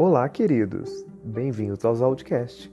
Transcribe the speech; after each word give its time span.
Olá, 0.00 0.28
queridos! 0.28 1.04
Bem-vindos 1.24 1.84
aos 1.84 2.00
Outcast. 2.00 2.70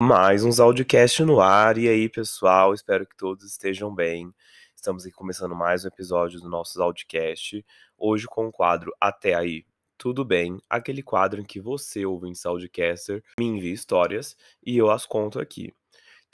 Mais 0.00 0.44
uns 0.44 0.60
Audicast 0.60 1.24
no 1.24 1.40
ar. 1.40 1.76
E 1.76 1.88
aí, 1.88 2.08
pessoal? 2.08 2.72
Espero 2.72 3.04
que 3.04 3.16
todos 3.16 3.44
estejam 3.44 3.92
bem. 3.92 4.32
Estamos 4.76 5.04
aqui 5.04 5.12
começando 5.12 5.56
mais 5.56 5.84
um 5.84 5.88
episódio 5.88 6.38
do 6.40 6.48
nosso 6.48 6.80
Audicast. 6.80 7.66
Hoje 7.98 8.26
com 8.28 8.46
o 8.46 8.52
quadro 8.52 8.92
Até 9.00 9.34
Aí. 9.34 9.66
Tudo 9.98 10.24
bem? 10.24 10.58
Aquele 10.70 11.02
quadro 11.02 11.40
em 11.40 11.44
que 11.44 11.60
você, 11.60 12.06
ouvinte 12.06 12.46
Audcaster, 12.46 13.24
me 13.36 13.46
envia 13.46 13.74
histórias 13.74 14.36
e 14.64 14.78
eu 14.78 14.88
as 14.88 15.04
conto 15.04 15.40
aqui. 15.40 15.74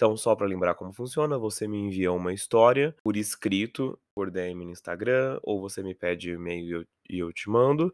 Então, 0.00 0.16
só 0.16 0.34
para 0.34 0.46
lembrar 0.46 0.74
como 0.76 0.94
funciona, 0.94 1.36
você 1.36 1.68
me 1.68 1.76
envia 1.76 2.10
uma 2.10 2.32
história 2.32 2.96
por 3.04 3.18
escrito, 3.18 4.00
por 4.14 4.30
DM 4.30 4.64
no 4.64 4.70
Instagram, 4.70 5.38
ou 5.42 5.60
você 5.60 5.82
me 5.82 5.94
pede 5.94 6.30
e-mail 6.30 6.86
e 7.06 7.18
eu 7.18 7.30
te 7.30 7.50
mando. 7.50 7.92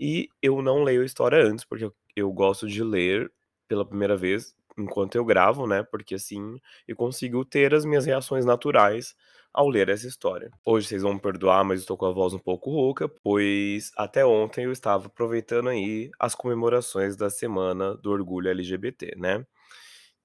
E 0.00 0.28
eu 0.42 0.60
não 0.60 0.82
leio 0.82 1.00
a 1.00 1.04
história 1.04 1.40
antes, 1.40 1.64
porque 1.64 1.88
eu, 2.16 2.32
gosto 2.32 2.66
de 2.66 2.82
ler 2.82 3.30
pela 3.68 3.86
primeira 3.86 4.16
vez 4.16 4.52
enquanto 4.76 5.14
eu 5.14 5.24
gravo, 5.24 5.64
né? 5.64 5.84
Porque 5.84 6.16
assim 6.16 6.58
eu 6.88 6.96
consigo 6.96 7.44
ter 7.44 7.72
as 7.72 7.84
minhas 7.84 8.04
reações 8.04 8.44
naturais 8.44 9.14
ao 9.54 9.68
ler 9.68 9.90
essa 9.90 10.08
história. 10.08 10.50
Hoje 10.64 10.88
vocês 10.88 11.02
vão 11.02 11.14
me 11.14 11.20
perdoar, 11.20 11.64
mas 11.64 11.78
estou 11.78 11.96
com 11.96 12.06
a 12.06 12.12
voz 12.12 12.34
um 12.34 12.38
pouco 12.40 12.72
rouca, 12.72 13.08
pois 13.08 13.92
até 13.96 14.26
ontem 14.26 14.64
eu 14.64 14.72
estava 14.72 15.06
aproveitando 15.06 15.68
aí 15.68 16.10
as 16.18 16.34
comemorações 16.34 17.16
da 17.16 17.30
semana 17.30 17.96
do 17.96 18.10
orgulho 18.10 18.50
LGBT, 18.50 19.14
né? 19.16 19.46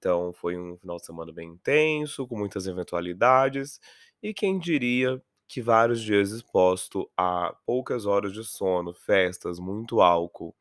Então 0.04 0.34
foi 0.34 0.54
um 0.58 0.76
final 0.76 0.98
de 0.98 1.06
semana 1.06 1.32
bem 1.32 1.48
intenso, 1.52 2.26
com 2.28 2.36
muitas 2.36 2.66
eventualidades, 2.66 3.80
e 4.22 4.34
quem 4.34 4.58
diria 4.58 5.22
que 5.48 5.62
vários 5.62 6.02
dias 6.02 6.30
exposto 6.30 7.10
a 7.16 7.56
poucas 7.64 8.04
horas 8.04 8.34
de 8.34 8.44
sono, 8.44 8.92
festas, 8.92 9.58
muito 9.58 10.02
álcool 10.02 10.54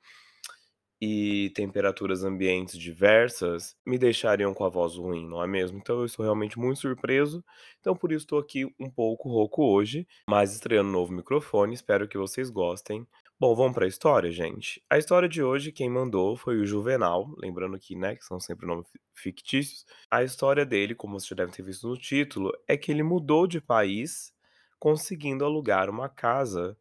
e 1.01 1.49
temperaturas 1.53 2.23
ambientes 2.23 2.77
diversas 2.79 3.75
me 3.85 3.97
deixariam 3.97 4.53
com 4.53 4.63
a 4.63 4.69
voz 4.69 4.95
ruim, 4.95 5.27
não 5.27 5.43
é 5.43 5.47
mesmo? 5.47 5.77
Então 5.77 5.99
eu 5.99 6.05
estou 6.05 6.23
realmente 6.23 6.57
muito 6.57 6.79
surpreso. 6.79 7.43
Então 7.79 7.95
por 7.95 8.11
isso 8.11 8.23
estou 8.25 8.39
aqui 8.39 8.65
um 8.79 8.89
pouco 8.89 9.27
rouco 9.29 9.63
hoje, 9.65 10.07
mas 10.29 10.53
estreando 10.53 10.89
um 10.89 10.93
novo 10.93 11.11
microfone, 11.13 11.73
espero 11.73 12.07
que 12.07 12.17
vocês 12.17 12.49
gostem. 12.49 13.05
Bom, 13.45 13.53
vamos 13.55 13.73
para 13.73 13.83
a 13.83 13.89
história, 13.89 14.31
gente. 14.31 14.81
A 14.89 14.97
história 14.97 15.27
de 15.27 15.43
hoje 15.43 15.69
quem 15.69 15.89
mandou 15.89 16.37
foi 16.37 16.61
o 16.61 16.65
Juvenal, 16.65 17.29
lembrando 17.37 17.77
que, 17.77 17.93
né, 17.93 18.15
que 18.15 18.23
são 18.23 18.39
sempre 18.39 18.65
nomes 18.65 18.87
fictícios. 19.13 19.85
A 20.09 20.23
história 20.23 20.65
dele, 20.65 20.95
como 20.95 21.19
vocês 21.19 21.27
já 21.27 21.35
devem 21.35 21.53
ter 21.53 21.61
visto 21.61 21.85
no 21.85 21.97
título, 21.97 22.53
é 22.69 22.77
que 22.77 22.89
ele 22.89 23.03
mudou 23.03 23.45
de 23.45 23.59
país 23.59 24.33
conseguindo 24.79 25.43
alugar 25.43 25.89
uma 25.89 26.07
casa 26.07 26.77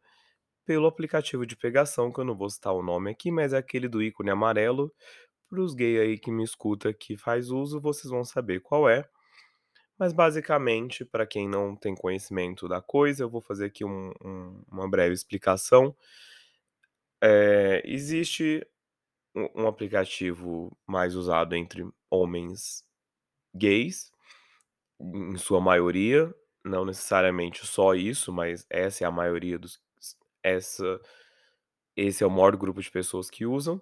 pelo 0.65 0.87
aplicativo 0.87 1.45
de 1.45 1.57
pegação, 1.57 2.09
que 2.13 2.21
eu 2.21 2.23
não 2.23 2.33
vou 2.33 2.49
citar 2.49 2.73
o 2.73 2.81
nome 2.81 3.11
aqui, 3.11 3.29
mas 3.29 3.51
é 3.51 3.57
aquele 3.57 3.89
do 3.89 4.01
ícone 4.01 4.29
amarelo. 4.29 4.89
Para 5.49 5.59
os 5.59 5.73
gays 5.73 5.99
aí 5.99 6.17
que 6.17 6.31
me 6.31 6.45
escuta 6.45 6.93
que 6.93 7.17
faz 7.17 7.49
uso, 7.49 7.81
vocês 7.81 8.09
vão 8.09 8.23
saber 8.23 8.61
qual 8.61 8.87
é. 8.87 9.05
Mas 9.99 10.13
basicamente, 10.13 11.03
para 11.03 11.27
quem 11.27 11.45
não 11.45 11.75
tem 11.75 11.93
conhecimento 11.93 12.69
da 12.69 12.81
coisa, 12.81 13.23
eu 13.23 13.29
vou 13.29 13.41
fazer 13.41 13.65
aqui 13.65 13.83
um, 13.83 14.13
um, 14.23 14.63
uma 14.71 14.89
breve 14.89 15.13
explicação. 15.13 15.93
É, 17.25 17.81
existe 17.85 18.67
um, 19.35 19.63
um 19.63 19.67
aplicativo 19.67 20.77
mais 20.85 21.15
usado 21.15 21.55
entre 21.55 21.87
homens 22.11 22.83
gays, 23.55 24.11
em 24.99 25.37
sua 25.37 25.61
maioria, 25.61 26.33
não 26.65 26.85
necessariamente 26.85 27.65
só 27.65 27.95
isso, 27.95 28.33
mas 28.33 28.65
essa 28.69 29.05
é 29.05 29.07
a 29.07 29.11
maioria 29.11 29.59
dos 29.59 29.81
essa 30.43 30.99
esse 31.95 32.23
é 32.23 32.27
o 32.27 32.31
maior 32.31 32.55
grupo 32.57 32.81
de 32.81 32.91
pessoas 32.91 33.29
que 33.29 33.45
usam. 33.45 33.81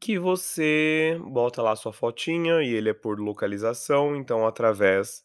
Que 0.00 0.18
você 0.18 1.18
bota 1.20 1.62
lá 1.62 1.74
sua 1.76 1.92
fotinha 1.92 2.62
e 2.62 2.68
ele 2.74 2.90
é 2.90 2.94
por 2.94 3.18
localização, 3.18 4.14
então 4.16 4.46
através 4.46 5.24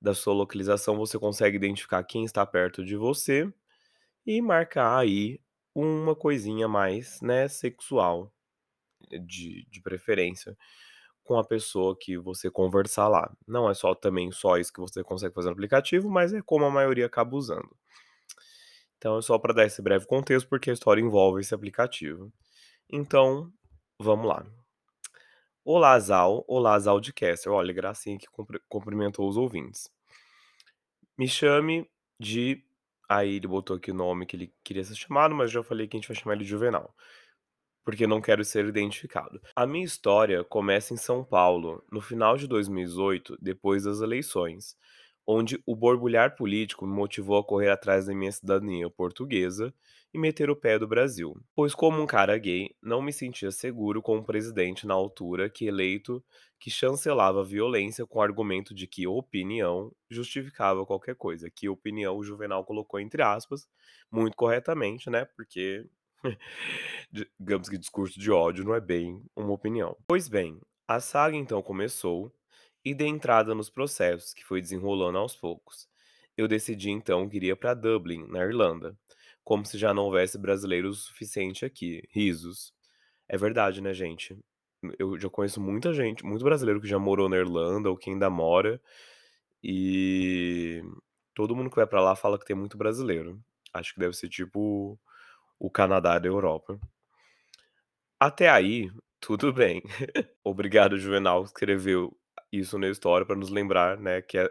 da 0.00 0.14
sua 0.14 0.34
localização 0.34 0.96
você 0.96 1.18
consegue 1.18 1.56
identificar 1.56 2.02
quem 2.04 2.24
está 2.24 2.46
perto 2.46 2.84
de 2.84 2.96
você 2.96 3.52
e 4.26 4.42
marcar 4.42 4.98
aí 4.98 5.40
uma 5.86 6.14
coisinha 6.14 6.66
mais, 6.68 7.20
né, 7.20 7.48
sexual, 7.48 8.32
de, 9.10 9.66
de 9.70 9.80
preferência, 9.80 10.56
com 11.22 11.38
a 11.38 11.44
pessoa 11.44 11.96
que 11.98 12.16
você 12.18 12.50
conversar 12.50 13.08
lá. 13.08 13.30
Não 13.46 13.68
é 13.70 13.74
só 13.74 13.94
também 13.94 14.32
só 14.32 14.56
isso 14.56 14.72
que 14.72 14.80
você 14.80 15.04
consegue 15.04 15.34
fazer 15.34 15.48
no 15.48 15.52
aplicativo, 15.52 16.10
mas 16.10 16.32
é 16.32 16.42
como 16.42 16.64
a 16.64 16.70
maioria 16.70 17.06
acaba 17.06 17.36
usando. 17.36 17.70
Então, 18.96 19.18
é 19.18 19.22
só 19.22 19.38
para 19.38 19.54
dar 19.54 19.66
esse 19.66 19.80
breve 19.80 20.06
contexto, 20.06 20.48
porque 20.48 20.70
a 20.70 20.72
história 20.72 21.00
envolve 21.00 21.40
esse 21.40 21.54
aplicativo. 21.54 22.32
Então, 22.90 23.52
vamos 23.98 24.26
lá. 24.26 24.44
Olá, 25.64 26.00
Zal. 26.00 26.44
Olá, 26.48 26.78
Zal 26.78 26.98
de 26.98 27.12
Caster. 27.12 27.52
Olha, 27.52 27.72
gracinha 27.72 28.18
que 28.18 28.26
cumprimentou 28.68 29.28
os 29.28 29.36
ouvintes. 29.36 29.88
Me 31.16 31.28
chame 31.28 31.88
de. 32.18 32.64
Aí 33.08 33.36
ele 33.36 33.46
botou 33.46 33.76
aqui 33.76 33.90
o 33.90 33.94
nome 33.94 34.26
que 34.26 34.36
ele 34.36 34.52
queria 34.62 34.84
ser 34.84 34.94
chamado, 34.94 35.34
mas 35.34 35.50
já 35.50 35.62
falei 35.62 35.88
que 35.88 35.96
a 35.96 36.00
gente 36.00 36.08
vai 36.08 36.16
chamar 36.16 36.34
ele 36.34 36.44
de 36.44 36.50
Juvenal. 36.50 36.94
Porque 37.84 38.06
não 38.06 38.20
quero 38.20 38.44
ser 38.44 38.66
identificado. 38.66 39.40
A 39.56 39.66
minha 39.66 39.84
história 39.84 40.44
começa 40.44 40.92
em 40.92 40.98
São 40.98 41.24
Paulo, 41.24 41.82
no 41.90 42.02
final 42.02 42.36
de 42.36 42.46
2018, 42.46 43.38
depois 43.40 43.84
das 43.84 44.00
eleições 44.00 44.76
onde 45.30 45.62
o 45.66 45.76
borbulhar 45.76 46.34
político 46.34 46.86
me 46.86 46.94
motivou 46.94 47.36
a 47.36 47.44
correr 47.44 47.68
atrás 47.68 48.06
da 48.06 48.14
minha 48.14 48.32
cidadania 48.32 48.88
portuguesa 48.88 49.74
e 50.12 50.18
meter 50.18 50.48
o 50.48 50.56
pé 50.56 50.78
do 50.78 50.88
Brasil. 50.88 51.38
Pois, 51.54 51.74
como 51.74 52.00
um 52.00 52.06
cara 52.06 52.38
gay, 52.38 52.74
não 52.82 53.02
me 53.02 53.12
sentia 53.12 53.50
seguro 53.50 54.00
com 54.00 54.16
um 54.16 54.22
presidente 54.22 54.86
na 54.86 54.94
altura 54.94 55.50
que 55.50 55.66
eleito 55.66 56.24
que 56.58 56.70
chancelava 56.70 57.42
a 57.42 57.44
violência 57.44 58.06
com 58.06 58.20
o 58.20 58.22
argumento 58.22 58.74
de 58.74 58.86
que 58.86 59.06
opinião 59.06 59.92
justificava 60.10 60.86
qualquer 60.86 61.14
coisa. 61.14 61.50
Que 61.50 61.68
opinião 61.68 62.16
o 62.16 62.24
Juvenal 62.24 62.64
colocou 62.64 62.98
entre 62.98 63.20
aspas, 63.20 63.68
muito 64.10 64.34
corretamente, 64.34 65.10
né? 65.10 65.26
Porque 65.26 65.84
digamos 67.38 67.68
que 67.68 67.76
discurso 67.76 68.18
de 68.18 68.30
ódio 68.30 68.64
não 68.64 68.74
é 68.74 68.80
bem 68.80 69.22
uma 69.36 69.52
opinião. 69.52 69.94
Pois 70.08 70.26
bem, 70.26 70.58
a 70.88 71.00
saga 71.00 71.36
então 71.36 71.60
começou 71.60 72.32
e 72.84 72.94
dei 72.94 73.08
entrada 73.08 73.54
nos 73.54 73.70
processos, 73.70 74.32
que 74.32 74.44
foi 74.44 74.60
desenrolando 74.60 75.18
aos 75.18 75.34
poucos. 75.36 75.88
Eu 76.36 76.46
decidi 76.46 76.90
então 76.90 77.28
que 77.28 77.36
iria 77.36 77.56
para 77.56 77.74
Dublin, 77.74 78.26
na 78.28 78.44
Irlanda, 78.44 78.96
como 79.44 79.64
se 79.64 79.78
já 79.78 79.92
não 79.92 80.04
houvesse 80.04 80.38
brasileiros 80.38 81.00
o 81.00 81.06
suficiente 81.08 81.64
aqui. 81.64 82.02
Risos. 82.10 82.72
É 83.28 83.36
verdade, 83.36 83.80
né, 83.80 83.92
gente? 83.92 84.38
Eu 84.98 85.18
já 85.18 85.28
conheço 85.28 85.60
muita 85.60 85.92
gente, 85.92 86.24
muito 86.24 86.44
brasileiro 86.44 86.80
que 86.80 86.86
já 86.86 86.98
morou 86.98 87.28
na 87.28 87.36
Irlanda 87.36 87.90
ou 87.90 87.96
que 87.96 88.10
ainda 88.10 88.30
mora, 88.30 88.80
e 89.62 90.82
todo 91.34 91.54
mundo 91.54 91.70
que 91.70 91.76
vai 91.76 91.86
para 91.86 92.00
lá 92.00 92.16
fala 92.16 92.38
que 92.38 92.46
tem 92.46 92.56
muito 92.56 92.76
brasileiro. 92.76 93.40
Acho 93.72 93.94
que 93.94 94.00
deve 94.00 94.14
ser 94.14 94.28
tipo 94.28 94.98
o 95.58 95.70
Canadá 95.70 96.18
da 96.18 96.28
Europa. 96.28 96.78
Até 98.18 98.48
aí, 98.48 98.90
tudo 99.20 99.52
bem. 99.52 99.82
Obrigado, 100.42 100.98
Juvenal, 100.98 101.42
que 101.42 101.48
escreveu 101.50 102.16
isso 102.52 102.78
na 102.78 102.88
história 102.88 103.26
para 103.26 103.36
nos 103.36 103.50
lembrar, 103.50 103.98
né, 103.98 104.22
que, 104.22 104.38
é, 104.38 104.50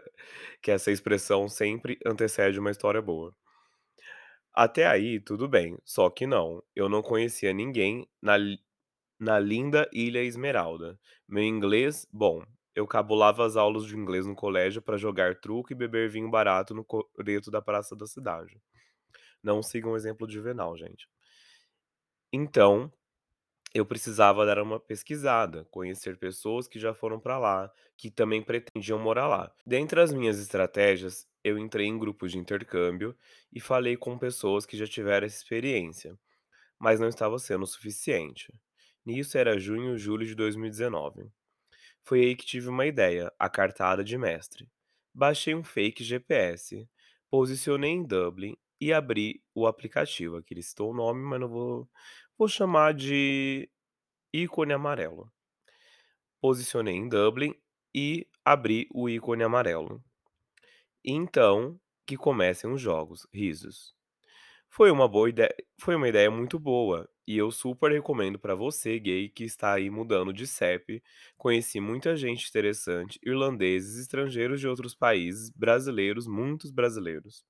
que 0.62 0.70
essa 0.70 0.90
expressão 0.90 1.48
sempre 1.48 1.98
antecede 2.06 2.58
uma 2.58 2.70
história 2.70 3.02
boa. 3.02 3.34
Até 4.54 4.86
aí, 4.86 5.20
tudo 5.20 5.48
bem, 5.48 5.78
só 5.84 6.10
que 6.10 6.26
não. 6.26 6.62
Eu 6.74 6.88
não 6.88 7.02
conhecia 7.02 7.52
ninguém 7.52 8.08
na, 8.20 8.36
na 9.18 9.38
linda 9.38 9.88
Ilha 9.92 10.22
Esmeralda. 10.22 10.98
Meu 11.28 11.44
inglês, 11.44 12.06
bom, 12.12 12.42
eu 12.74 12.86
cabulava 12.86 13.44
as 13.44 13.56
aulas 13.56 13.84
de 13.86 13.96
inglês 13.96 14.26
no 14.26 14.34
colégio 14.34 14.82
para 14.82 14.96
jogar 14.96 15.40
truco 15.40 15.72
e 15.72 15.76
beber 15.76 16.08
vinho 16.10 16.30
barato 16.30 16.74
no 16.74 16.84
coreto 16.84 17.50
da 17.50 17.62
praça 17.62 17.96
da 17.96 18.06
cidade. 18.06 18.60
Não 19.42 19.62
sigam 19.62 19.92
o 19.92 19.96
exemplo 19.96 20.26
de 20.26 20.34
Juvenal, 20.34 20.76
gente. 20.76 21.08
Então, 22.32 22.92
eu 23.74 23.84
precisava 23.86 24.46
dar 24.46 24.58
uma 24.62 24.80
pesquisada, 24.80 25.64
conhecer 25.70 26.16
pessoas 26.18 26.66
que 26.68 26.78
já 26.78 26.94
foram 26.94 27.20
para 27.20 27.38
lá, 27.38 27.70
que 27.96 28.10
também 28.10 28.42
pretendiam 28.42 28.98
morar 28.98 29.26
lá. 29.28 29.52
Dentre 29.66 30.00
as 30.00 30.12
minhas 30.12 30.38
estratégias, 30.38 31.26
eu 31.44 31.58
entrei 31.58 31.86
em 31.86 31.98
grupos 31.98 32.32
de 32.32 32.38
intercâmbio 32.38 33.16
e 33.52 33.60
falei 33.60 33.96
com 33.96 34.18
pessoas 34.18 34.66
que 34.66 34.76
já 34.76 34.86
tiveram 34.86 35.26
essa 35.26 35.36
experiência, 35.36 36.18
mas 36.78 37.00
não 37.00 37.08
estava 37.08 37.38
sendo 37.38 37.64
o 37.64 37.66
suficiente. 37.66 38.52
Nisso 39.04 39.38
era 39.38 39.58
junho, 39.58 39.96
julho 39.98 40.26
de 40.26 40.34
2019. 40.34 41.28
Foi 42.04 42.20
aí 42.20 42.36
que 42.36 42.46
tive 42.46 42.68
uma 42.68 42.86
ideia, 42.86 43.32
a 43.38 43.48
cartada 43.48 44.04
de 44.04 44.16
mestre. 44.18 44.68
Baixei 45.14 45.54
um 45.54 45.64
fake 45.64 46.04
GPS, 46.04 46.88
posicionei 47.30 47.90
em 47.90 48.04
Dublin 48.04 48.56
e 48.80 48.92
abri 48.92 49.42
o 49.54 49.66
aplicativo. 49.66 50.36
Aqui 50.36 50.54
ele 50.54 50.62
citou 50.62 50.90
o 50.90 50.94
nome, 50.94 51.22
mas 51.22 51.40
não 51.40 51.48
vou 51.48 51.88
Vou 52.38 52.46
chamar 52.48 52.94
de 52.94 53.68
ícone 54.32 54.72
amarelo. 54.72 55.32
Posicionei 56.40 56.94
em 56.94 57.08
Dublin 57.08 57.54
e 57.94 58.26
abri 58.44 58.88
o 58.92 59.08
ícone 59.08 59.42
amarelo. 59.44 60.02
Então, 61.04 61.80
que 62.06 62.16
comecem 62.16 62.70
os 62.72 62.80
jogos, 62.80 63.26
risos. 63.32 63.94
Foi 64.70 64.90
uma 64.90 65.08
boa 65.08 65.30
ideia 65.30 65.54
foi 65.80 65.96
uma 65.96 66.08
ideia 66.08 66.30
muito 66.30 66.58
boa, 66.58 67.08
e 67.26 67.36
eu 67.38 67.50
super 67.52 67.92
recomendo 67.92 68.38
pra 68.38 68.54
você 68.54 68.98
gay 68.98 69.28
que 69.30 69.44
está 69.44 69.74
aí 69.74 69.90
mudando 69.90 70.32
de 70.32 70.46
CEP. 70.46 71.02
Conheci 71.38 71.80
muita 71.80 72.16
gente 72.16 72.48
interessante, 72.48 73.18
irlandeses, 73.24 73.98
estrangeiros 74.00 74.60
de 74.60 74.68
outros 74.68 74.94
países, 74.94 75.50
brasileiros, 75.50 76.26
muitos 76.28 76.70
brasileiros. 76.70 77.44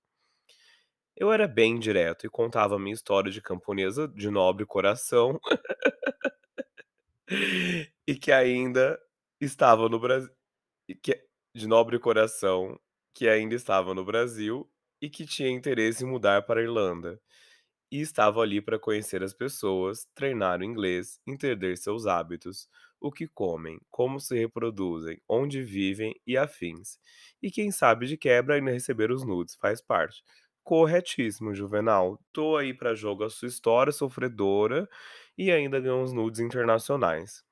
Eu 1.20 1.32
era 1.32 1.48
bem 1.48 1.80
direto 1.80 2.26
e 2.26 2.30
contava 2.30 2.78
minha 2.78 2.94
história 2.94 3.30
de 3.30 3.42
camponesa 3.42 4.06
de 4.06 4.30
nobre 4.30 4.64
coração 4.64 5.40
e 8.06 8.14
que 8.14 8.32
ainda 8.32 8.98
estava 9.40 9.88
no 9.88 9.98
Brasil 9.98 10.30
que 11.02 11.20
de 11.54 11.66
nobre 11.66 11.98
coração, 11.98 12.78
que 13.14 13.28
ainda 13.28 13.54
estava 13.54 13.94
no 13.94 14.04
Brasil 14.04 14.70
e 15.02 15.10
que 15.10 15.26
tinha 15.26 15.50
interesse 15.50 16.04
em 16.04 16.08
mudar 16.08 16.42
para 16.42 16.60
a 16.60 16.62
Irlanda. 16.62 17.20
E 17.90 18.00
estava 18.00 18.40
ali 18.42 18.60
para 18.60 18.78
conhecer 18.78 19.22
as 19.22 19.32
pessoas, 19.34 20.06
treinar 20.14 20.60
o 20.60 20.64
inglês, 20.64 21.20
entender 21.26 21.76
seus 21.76 22.06
hábitos, 22.06 22.68
o 23.00 23.10
que 23.12 23.26
comem, 23.28 23.80
como 23.90 24.20
se 24.20 24.36
reproduzem, 24.38 25.20
onde 25.28 25.62
vivem 25.62 26.14
e 26.26 26.36
afins. 26.36 26.98
E 27.42 27.50
quem 27.50 27.70
sabe 27.70 28.06
de 28.06 28.16
quebra 28.16 28.56
ainda 28.56 28.70
receber 28.72 29.10
os 29.10 29.24
nudes, 29.24 29.56
faz 29.56 29.80
parte. 29.80 30.22
Corretíssimo, 30.68 31.54
Juvenal. 31.54 32.20
Tô 32.30 32.58
aí 32.58 32.74
para 32.74 32.94
jogo 32.94 33.24
a 33.24 33.30
sua 33.30 33.48
história 33.48 33.90
sofredora 33.90 34.86
e 35.36 35.50
ainda 35.50 35.80
ganhou 35.80 36.02
uns 36.02 36.12
nudes 36.12 36.40
internacionais. 36.40 37.42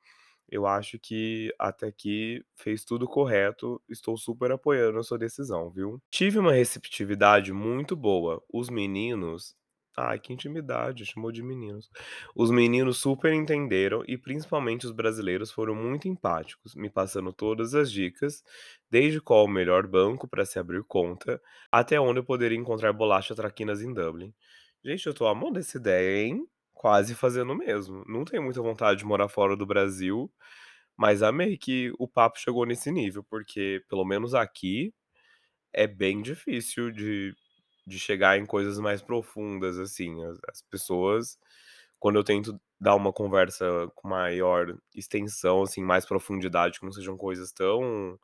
Eu 0.46 0.66
acho 0.66 0.98
que 0.98 1.50
até 1.58 1.86
aqui 1.86 2.44
fez 2.54 2.84
tudo 2.84 3.08
correto, 3.08 3.82
estou 3.88 4.18
super 4.18 4.52
apoiando 4.52 4.98
a 4.98 5.02
sua 5.02 5.16
decisão, 5.16 5.70
viu. 5.70 5.98
Tive 6.10 6.38
uma 6.38 6.52
receptividade 6.52 7.54
muito 7.54 7.96
boa, 7.96 8.44
os 8.52 8.68
meninos 8.68 9.56
ai 9.96 10.18
que 10.18 10.32
intimidade, 10.32 11.06
chamou 11.06 11.32
de 11.32 11.42
meninos. 11.42 11.90
Os 12.34 12.50
meninos 12.50 12.98
super 12.98 13.32
entenderam 13.32 14.02
e 14.06 14.16
principalmente 14.18 14.86
os 14.86 14.92
brasileiros 14.92 15.50
foram 15.50 15.74
muito 15.74 16.08
empáticos, 16.08 16.74
me 16.74 16.90
passando 16.90 17.32
todas 17.32 17.74
as 17.74 17.90
dicas, 17.90 18.42
desde 18.90 19.20
qual 19.20 19.44
o 19.44 19.48
melhor 19.48 19.86
banco 19.86 20.28
para 20.28 20.44
se 20.44 20.58
abrir 20.58 20.84
conta, 20.84 21.40
até 21.72 21.98
onde 22.00 22.20
eu 22.20 22.24
poderia 22.24 22.58
encontrar 22.58 22.92
bolacha 22.92 23.34
traquinas 23.34 23.82
em 23.82 23.92
Dublin. 23.92 24.34
Gente, 24.84 25.06
eu 25.06 25.14
tô 25.14 25.26
amando 25.26 25.58
essa 25.58 25.78
ideia, 25.78 26.26
hein. 26.26 26.46
Quase 26.74 27.14
fazendo 27.14 27.52
o 27.52 27.56
mesmo. 27.56 28.04
Não 28.06 28.24
tenho 28.24 28.42
muita 28.42 28.60
vontade 28.60 28.98
de 29.00 29.04
morar 29.06 29.28
fora 29.28 29.56
do 29.56 29.64
Brasil, 29.66 30.30
mas 30.96 31.22
amei 31.22 31.56
que 31.58 31.92
o 31.98 32.08
papo 32.08 32.38
chegou 32.38 32.66
nesse 32.66 32.90
nível, 32.92 33.24
porque 33.24 33.82
pelo 33.88 34.04
menos 34.04 34.34
aqui, 34.34 34.92
é 35.72 35.86
bem 35.86 36.22
difícil 36.22 36.90
de 36.90 37.34
de 37.86 37.98
chegar 37.98 38.38
em 38.38 38.46
coisas 38.46 38.78
mais 38.78 39.02
profundas, 39.02 39.78
assim. 39.78 40.24
As 40.24 40.38
as 40.50 40.62
pessoas, 40.62 41.38
quando 41.98 42.16
eu 42.18 42.24
tento 42.24 42.58
dar 42.80 42.94
uma 42.96 43.12
conversa 43.12 43.66
com 43.94 44.08
maior 44.08 44.76
extensão, 44.94 45.62
assim, 45.62 45.82
mais 45.82 46.06
profundidade, 46.06 46.78
que 46.80 46.84
não 46.86 46.92
sejam 46.92 47.16
coisas 47.16 47.52
tão 47.52 48.18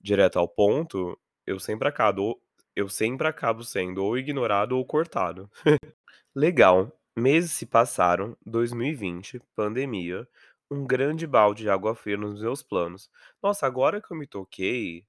direto 0.00 0.38
ao 0.38 0.48
ponto, 0.48 1.18
eu 1.46 1.58
sempre 1.60 1.88
acabo 1.88 2.40
eu 2.76 2.88
sempre 2.88 3.26
acabo 3.28 3.64
sendo 3.64 4.04
ou 4.04 4.16
ignorado 4.18 4.76
ou 4.78 4.84
cortado. 4.86 5.50
Legal. 6.34 6.92
Meses 7.18 7.52
se 7.52 7.66
passaram, 7.66 8.36
2020, 8.46 9.40
pandemia, 9.56 10.28
um 10.70 10.86
grande 10.86 11.26
balde 11.26 11.62
de 11.64 11.70
água 11.70 11.94
fria 11.94 12.16
nos 12.16 12.40
meus 12.40 12.62
planos. 12.62 13.10
Nossa, 13.42 13.66
agora 13.66 14.00
que 14.00 14.12
eu 14.12 14.16
me 14.16 14.26
toquei 14.26 15.04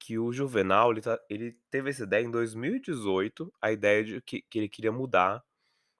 que 0.00 0.18
o 0.18 0.32
Juvenal, 0.32 0.92
ele 0.92 1.02
tá 1.02 1.20
ele 1.30 1.56
teve 1.70 1.90
essa 1.90 2.04
ideia 2.04 2.24
em 2.24 2.30
2018, 2.32 3.52
a 3.62 3.72
ideia 3.72 4.04
de 4.04 4.22
que 4.22 4.42
que 4.42 4.58
ele 4.58 4.68
queria 4.68 4.92
mudar 4.92 5.44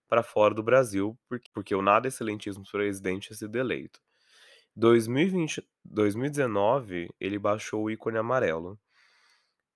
pra 0.09 0.23
fora 0.25 0.55
do 0.55 0.63
Brasil, 0.63 1.19
por 1.29 1.41
porque 1.55 1.75
o 1.75 1.83
nada 1.83 2.09
excelentíssimo 2.09 2.65
presidente 2.71 3.29
tinha 3.29 3.37
sido 3.39 3.57
eleito. 3.59 4.01
2020 4.77 5.69
2019, 5.85 7.11
ele 7.21 7.39
baixou 7.39 7.85
o 7.85 7.91
ícone 7.91 8.19
amarelo. 8.19 8.79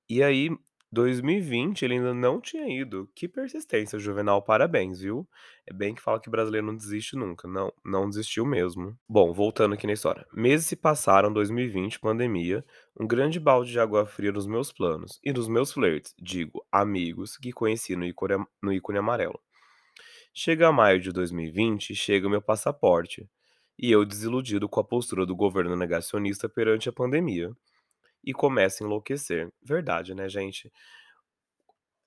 E 0.08 0.22
aí, 0.22 0.50
2020 0.94 1.84
ele 1.84 1.94
ainda 1.94 2.14
não 2.14 2.40
tinha 2.40 2.68
ido. 2.68 3.10
Que 3.14 3.26
persistência, 3.26 3.98
Juvenal, 3.98 4.40
parabéns, 4.40 5.00
viu. 5.00 5.28
É 5.66 5.72
bem 5.72 5.92
que 5.92 6.00
fala 6.00 6.20
que 6.20 6.30
brasileiro 6.30 6.68
não 6.68 6.76
desiste 6.76 7.16
nunca. 7.16 7.48
Não, 7.48 7.72
não 7.84 8.08
desistiu 8.08 8.46
mesmo. 8.46 8.96
Bom, 9.08 9.32
voltando 9.32 9.74
aqui 9.74 9.88
na 9.88 9.92
história. 9.92 10.24
Meses 10.32 10.66
se 10.66 10.76
passaram, 10.76 11.32
2020, 11.32 11.98
pandemia, 11.98 12.64
um 12.98 13.06
grande 13.06 13.40
balde 13.40 13.72
de 13.72 13.80
água 13.80 14.06
fria 14.06 14.30
nos 14.30 14.46
meus 14.46 14.72
planos 14.72 15.18
e 15.24 15.32
nos 15.32 15.48
meus 15.48 15.72
flertes, 15.72 16.14
digo, 16.16 16.64
amigos 16.70 17.36
que 17.36 17.52
conheci 17.52 17.96
no 17.96 18.04
ícone 18.04 18.44
no 18.62 18.72
ícone 18.72 18.98
amarelo. 18.98 19.40
Chega 20.32 20.70
maio 20.70 21.00
de 21.00 21.10
2020, 21.10 21.94
chega 21.94 22.26
o 22.26 22.30
meu 22.30 22.40
passaporte, 22.40 23.28
e 23.76 23.90
eu 23.90 24.04
desiludido 24.04 24.68
com 24.68 24.78
a 24.78 24.84
postura 24.84 25.26
do 25.26 25.34
governo 25.34 25.74
negacionista 25.74 26.48
perante 26.48 26.88
a 26.88 26.92
pandemia, 26.92 27.50
e 28.26 28.32
começo 28.32 28.82
a 28.82 28.86
enlouquecer. 28.86 29.52
Verdade, 29.62 30.14
né, 30.14 30.28
gente. 30.28 30.72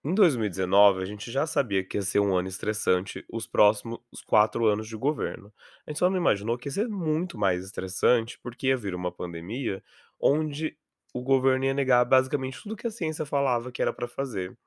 Em 0.03 0.13
2019, 0.13 1.01
a 1.01 1.05
gente 1.05 1.31
já 1.31 1.45
sabia 1.45 1.83
que 1.83 1.97
ia 1.97 2.01
ser 2.01 2.19
um 2.19 2.35
ano 2.35 2.47
estressante 2.47 3.25
os 3.29 3.45
próximos 3.45 3.99
4 4.25 4.65
anos 4.65 4.87
de 4.87 4.95
governo. 4.95 5.51
A 5.85 5.91
gente 5.91 5.99
só 5.99 6.09
não 6.09 6.17
imaginou 6.17 6.57
que 6.57 6.69
ia 6.69 6.71
ser 6.71 6.87
muito 6.87 7.37
mais 7.37 7.63
estressante, 7.63 8.39
porque 8.39 8.67
ia 8.67 8.77
vir 8.77 8.95
uma 8.95 9.11
pandemia 9.11 9.83
onde 10.19 10.77
o 11.13 11.21
governo 11.21 11.65
ia 11.65 11.73
negar 11.73 12.05
basicamente 12.05 12.61
tudo 12.61 12.75
que 12.75 12.87
a 12.87 12.91
ciência 12.91 13.25
falava 13.25 13.71
que 13.71 13.81
era 13.81 13.91
pra 13.91 14.07
fazer. 14.07 14.57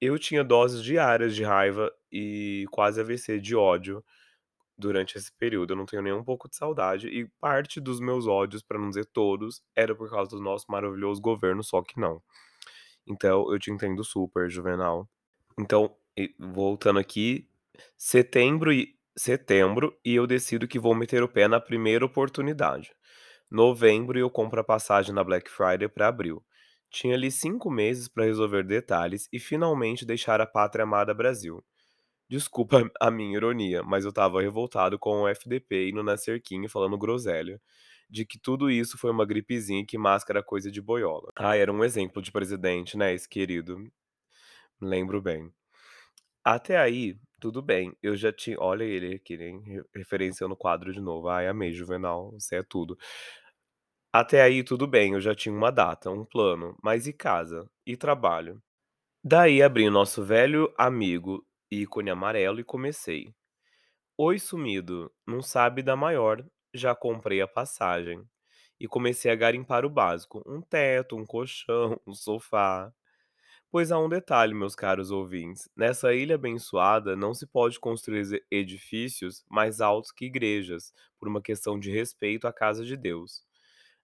Eu 0.00 0.18
tinha 0.18 0.42
doses 0.42 0.82
diárias 0.82 1.34
de 1.34 1.44
raiva 1.44 1.92
e 2.10 2.66
quase 2.70 3.00
AVC 3.00 3.38
de 3.38 3.54
ódio 3.54 4.02
durante 4.80 5.16
esse 5.16 5.30
período. 5.32 5.72
Eu 5.72 5.76
não 5.76 5.86
tenho 5.86 6.02
nem 6.02 6.12
um 6.12 6.24
pouco 6.24 6.48
de 6.48 6.56
saudade 6.56 7.08
e 7.08 7.28
parte 7.40 7.80
dos 7.80 8.00
meus 8.00 8.26
ódios, 8.26 8.62
pra 8.62 8.78
não 8.78 8.88
dizer 8.88 9.06
todos, 9.06 9.62
era 9.76 9.94
por 9.94 10.10
causa 10.10 10.30
do 10.30 10.40
nosso 10.40 10.66
maravilhoso 10.68 11.20
governo, 11.20 11.62
só 11.62 11.82
que 11.82 12.00
não. 12.00 12.22
Então 13.06 13.52
eu 13.52 13.58
te 13.58 13.70
entendo 13.70 14.02
super, 14.02 14.50
Juvenal. 14.50 15.08
Então, 15.58 15.94
voltando 16.38 16.98
aqui, 16.98 17.48
setembro 17.96 18.72
e 18.72 18.96
setembro 19.16 19.96
e 20.04 20.14
eu 20.14 20.26
decido 20.26 20.66
que 20.66 20.78
vou 20.78 20.94
meter 20.94 21.22
o 21.22 21.28
pé 21.28 21.46
na 21.46 21.60
primeira 21.60 22.04
oportunidade. 22.04 22.92
Novembro 23.50 24.18
eu 24.18 24.30
compro 24.30 24.60
a 24.60 24.64
passagem 24.64 25.14
na 25.14 25.24
Black 25.24 25.50
Friday 25.50 25.88
pra 25.88 26.08
abril. 26.08 26.42
Tinha 26.88 27.14
ali 27.14 27.30
5 27.30 27.70
meses 27.70 28.08
pra 28.08 28.24
resolver 28.24 28.64
detalhes 28.64 29.28
e 29.32 29.38
finalmente 29.38 30.06
deixar 30.06 30.40
a 30.40 30.46
pátria 30.46 30.84
amada 30.84 31.12
Brasil. 31.12 31.62
Desculpa 32.30 32.88
a 33.00 33.10
minha 33.10 33.36
ironia, 33.36 33.82
mas 33.82 34.04
eu 34.04 34.10
estava 34.10 34.40
revoltado 34.40 34.96
com 35.00 35.22
o 35.22 35.28
FDP 35.28 35.88
indo 35.90 36.00
na 36.00 36.16
cerquinha 36.16 36.68
falando 36.68 36.96
groselha, 36.96 37.60
de 38.08 38.24
que 38.24 38.38
tudo 38.38 38.70
isso 38.70 38.96
foi 38.96 39.10
uma 39.10 39.26
gripezinha 39.26 39.84
que 39.84 39.98
máscara 39.98 40.38
é 40.38 40.42
coisa 40.42 40.70
de 40.70 40.80
boiola. 40.80 41.32
Ai, 41.36 41.60
era 41.60 41.72
um 41.72 41.82
exemplo 41.82 42.22
de 42.22 42.30
presidente, 42.30 42.96
né, 42.96 43.12
esse 43.12 43.28
querido. 43.28 43.90
Lembro 44.80 45.20
bem. 45.22 45.52
Até 46.44 46.78
aí, 46.78 47.18
tudo 47.40 47.62
bem, 47.62 47.96
eu 48.02 48.16
já 48.16 48.32
tinha 48.32 48.56
olha 48.60 48.84
ele 48.84 49.16
aqui, 49.16 49.36
re 49.36 49.82
referenciando 49.94 50.54
o 50.54 50.56
quadro 50.56 50.92
de 50.92 51.00
novo. 51.00 51.28
Ai, 51.28 51.48
amei, 51.48 51.72
Juvenal, 51.72 52.32
você 52.32 52.56
é 52.56 52.62
tudo. 52.62 52.98
Até 54.12 54.40
aí 54.42 54.62
tudo 54.62 54.86
bem, 54.86 55.14
eu 55.14 55.20
já 55.20 55.34
tinha 55.34 55.54
uma 55.54 55.70
data, 55.72 56.10
um 56.10 56.24
plano, 56.24 56.76
mas 56.82 57.06
e 57.08 57.12
casa? 57.12 57.68
E 57.86 57.96
trabalho? 57.96 58.62
Daí 59.24 59.62
abri 59.62 59.86
o 59.88 59.90
nosso 59.90 60.24
velho 60.24 60.72
amigo, 60.78 61.44
ícone 61.70 62.10
amarelo 62.10 62.60
e 62.60 62.64
comecei: 62.64 63.34
"Oi 64.18 64.38
sumido, 64.38 65.12
não 65.26 65.42
sabe 65.42 65.82
da 65.82 65.96
maior, 65.96 66.44
já 66.74 66.94
comprei 66.94 67.40
a 67.40 67.48
passagem". 67.48 68.24
E 68.80 68.88
comecei 68.88 69.30
a 69.32 69.36
garimpar 69.36 69.84
o 69.86 69.90
básico, 69.90 70.42
um 70.46 70.60
teto, 70.62 71.16
um 71.16 71.26
colchão, 71.26 72.00
um 72.06 72.14
sofá. 72.14 72.92
Pois 73.70 73.92
há 73.92 73.98
um 73.98 74.08
detalhe, 74.08 74.54
meus 74.54 74.74
caros 74.74 75.10
ouvintes, 75.10 75.68
nessa 75.76 76.12
ilha 76.14 76.34
abençoada 76.36 77.16
não 77.16 77.32
se 77.34 77.46
pode 77.46 77.78
construir 77.80 78.44
edifícios 78.50 79.44
mais 79.48 79.80
altos 79.80 80.10
que 80.12 80.26
igrejas, 80.26 80.92
por 81.18 81.28
uma 81.28 81.40
questão 81.42 81.78
de 81.78 81.90
respeito 81.90 82.46
à 82.48 82.52
casa 82.52 82.84
de 82.84 82.96
Deus, 82.96 83.42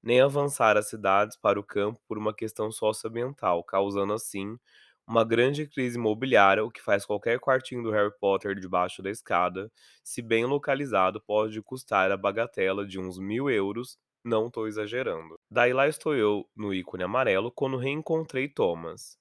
nem 0.03 0.21
avançar 0.21 0.77
as 0.77 0.89
cidades 0.89 1.37
para 1.37 1.59
o 1.61 1.65
campo 1.65 2.01
por 2.09 2.19
uma 2.19 2.35
questão 2.35 2.71
socioambiental, 2.73 3.65
causando 3.65 4.13
assim 4.15 4.59
uma 5.07 5.25
grande 5.25 5.67
crise 5.67 5.97
imobiliária, 5.99 6.65
o 6.65 6.71
que 6.71 6.83
faz 6.83 7.05
qualquer 7.07 7.39
quartinho 7.41 7.83
do 7.83 7.91
Harry 7.91 8.13
Potter 8.21 8.55
debaixo 8.59 9.03
da 9.03 9.11
escada, 9.11 9.71
se 10.05 10.21
bem 10.23 10.45
localizado, 10.45 11.21
pode 11.21 11.61
custar 11.63 12.11
a 12.11 12.17
bagatela 12.17 12.87
de 12.87 12.99
uns 12.99 13.19
1000€, 13.19 13.99
não 14.25 14.51
tô 14.51 14.67
exagerando. 14.67 15.39
Daí 15.51 15.73
lá 15.73 15.87
estou 15.89 16.15
eu, 16.15 16.49
no 16.57 16.75
ícone 16.75 17.05
amarelo, 17.05 17.53
quando 17.53 17.77
reencontrei 17.77 18.49
Thomas. 18.49 19.17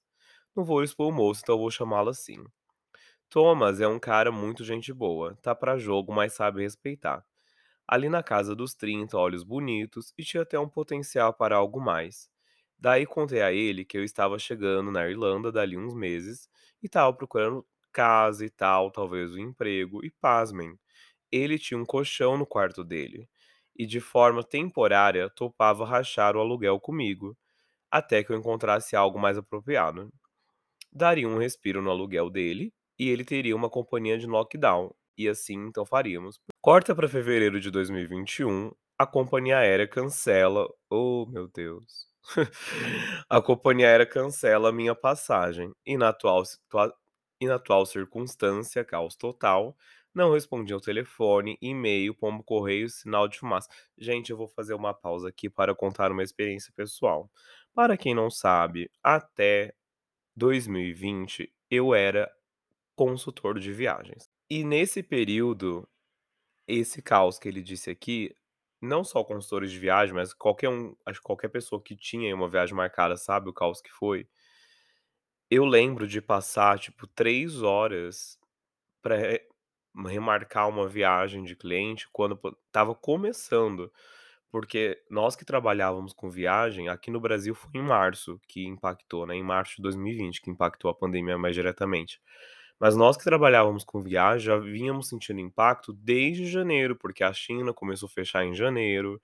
Não 0.56 0.64
vou 0.64 0.82
expor 0.82 1.08
o 1.08 1.12
moço, 1.12 1.42
então 1.44 1.58
vou 1.58 1.70
chamá-lo 1.70 2.10
assim. 2.10 2.44
Thomas 3.30 3.80
é 3.80 3.86
um 3.88 3.98
cara 4.00 4.32
muito 4.32 4.64
gente 4.64 4.92
boa, 4.92 5.36
tá 5.42 5.54
pra 5.54 5.78
jogo, 5.78 6.12
mas 6.12 6.32
sabe 6.32 6.62
respeitar. 6.62 7.24
Ali 7.88 8.08
na 8.08 8.22
casa 8.22 8.54
dos 8.56 8.74
30, 8.74 9.18
olhos 9.18 9.44
bonitos 9.44 10.12
e 10.18 10.24
tinha 10.24 10.42
até 10.44 10.58
um 10.58 10.68
potencial 10.68 11.34
para 11.34 11.56
algo 11.56 11.80
mais. 11.80 12.30
Daí 12.78 13.06
contei 13.06 13.42
a 13.42 13.52
ele 13.52 13.84
que 13.84 13.96
eu 13.96 14.04
estava 14.04 14.38
chegando 14.38 14.90
na 14.90 15.08
Irlanda 15.08 15.50
dali 15.50 15.76
uns 15.76 15.94
meses 15.94 16.48
e 16.82 16.86
estava 16.86 17.12
procurando 17.12 17.66
casa 17.92 18.44
e 18.44 18.50
tal, 18.50 18.90
talvez 18.90 19.34
um 19.34 19.38
emprego, 19.38 20.04
e 20.04 20.10
pasmem, 20.10 20.78
ele 21.32 21.58
tinha 21.58 21.78
um 21.78 21.84
colchão 21.84 22.36
no 22.36 22.46
quarto 22.46 22.84
dele 22.84 23.28
e 23.78 23.86
de 23.86 24.00
forma 24.00 24.42
temporária 24.42 25.28
topava 25.30 25.84
rachar 25.84 26.36
o 26.36 26.40
aluguel 26.40 26.80
comigo, 26.80 27.36
até 27.90 28.22
que 28.22 28.32
eu 28.32 28.36
encontrasse 28.36 28.96
algo 28.96 29.18
mais 29.18 29.36
apropriado. 29.38 30.10
Daria 30.92 31.28
um 31.28 31.38
respiro 31.38 31.82
no 31.82 31.90
aluguel 31.90 32.30
dele 32.30 32.72
e 32.98 33.08
ele 33.08 33.24
teria 33.24 33.54
uma 33.54 33.68
companhia 33.68 34.18
de 34.18 34.26
lockdown, 34.26 34.94
e 35.16 35.28
assim 35.28 35.66
então 35.66 35.84
faríamos. 35.84 36.40
Corta 36.60 36.94
para 36.94 37.08
fevereiro 37.08 37.60
de 37.60 37.70
2021, 37.70 38.72
a 38.98 39.06
companhia 39.06 39.58
aérea 39.58 39.86
cancela 39.86 40.66
oh 40.90 41.26
meu 41.26 41.48
Deus. 41.48 42.06
A 43.28 43.40
companhia 43.40 43.88
aérea 43.88 44.06
cancela 44.06 44.72
minha 44.72 44.94
passagem 44.94 45.72
e 45.84 45.96
na 45.96 46.08
atual 46.10 46.42
e 47.40 47.46
na 47.46 47.56
atual 47.56 47.84
circunstância, 47.84 48.84
caos 48.84 49.14
total, 49.14 49.76
não 50.14 50.32
respondi 50.32 50.72
ao 50.72 50.80
telefone, 50.80 51.58
e-mail, 51.60 52.14
pombo-correio, 52.14 52.88
sinal 52.88 53.28
de 53.28 53.38
fumaça. 53.38 53.68
Gente, 53.98 54.30
eu 54.30 54.36
vou 54.38 54.48
fazer 54.48 54.72
uma 54.74 54.94
pausa 54.94 55.28
aqui 55.28 55.50
para 55.50 55.74
contar 55.74 56.10
uma 56.10 56.22
experiência 56.22 56.72
pessoal. 56.74 57.30
Para 57.74 57.96
quem 57.96 58.14
não 58.14 58.30
sabe, 58.30 58.90
até 59.02 59.74
2020 60.36 61.52
eu 61.70 61.94
era 61.94 62.30
consultor 62.96 63.58
de 63.58 63.72
viagens. 63.72 64.28
E 64.50 64.64
nesse 64.64 65.02
período, 65.02 65.88
esse 66.66 67.02
caos 67.02 67.38
que 67.38 67.48
ele 67.48 67.62
disse 67.62 67.90
aqui, 67.90 68.34
não 68.80 69.04
só 69.04 69.24
consultores 69.24 69.70
de 69.72 69.78
viagem, 69.78 70.14
mas 70.14 70.32
qualquer 70.34 70.68
um, 70.70 70.94
acho 71.06 71.20
que 71.20 71.24
qualquer 71.26 71.48
pessoa 71.48 71.82
que 71.82 71.96
tinha 71.96 72.34
uma 72.34 72.48
viagem 72.48 72.74
marcada 72.74 73.16
sabe 73.16 73.48
o 73.50 73.52
caos 73.52 73.80
que 73.80 73.90
foi. 73.92 74.28
Eu 75.50 75.64
lembro 75.64 76.06
de 76.08 76.20
passar, 76.20 76.78
tipo, 76.78 77.06
3 77.06 77.62
horas 77.62 78.38
para 79.02 79.40
remarcar 80.08 80.68
uma 80.68 80.88
viagem 80.88 81.44
de 81.44 81.56
cliente 81.56 82.08
quando 82.12 82.38
estava 82.66 82.94
começando, 82.94 83.92
porque 84.50 85.02
nós 85.10 85.36
que 85.36 85.44
trabalhávamos 85.44 86.12
com 86.14 86.30
viagem, 86.30 86.88
aqui 86.88 87.10
no 87.10 87.20
Brasil 87.20 87.54
foi 87.54 87.70
em 87.74 87.82
março 87.82 88.40
que 88.48 88.66
impactou, 88.66 89.26
né, 89.26 89.34
em 89.36 89.42
março 89.44 89.76
de 89.76 89.82
2020 89.82 90.42
que 90.42 90.50
impactou 90.50 90.90
a 90.90 90.94
pandemia 90.94 91.38
mais 91.38 91.54
diretamente. 91.54 92.20
Mas 92.80 92.96
nós 92.96 93.16
que 93.16 93.24
trabalhávamos 93.24 93.84
com 93.84 94.02
viagem 94.02 94.46
já 94.46 94.56
vínhamos 94.58 95.08
sentindo 95.08 95.40
impacto 95.40 95.92
desde 95.92 96.46
janeiro, 96.46 96.96
porque 96.96 97.24
a 97.24 97.32
China 97.32 97.72
começou 97.72 98.06
a 98.06 98.10
fechar 98.10 98.44
em 98.44 98.54
janeiro, 98.54 99.20